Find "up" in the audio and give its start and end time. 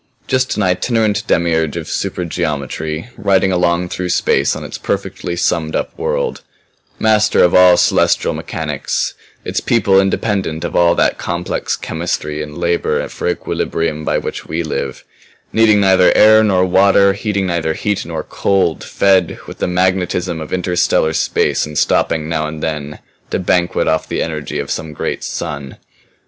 5.75-5.95